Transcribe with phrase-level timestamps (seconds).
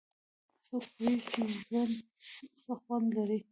[0.65, 1.93] څوک پوهیږي چې ژوند
[2.61, 3.39] څه خوند لري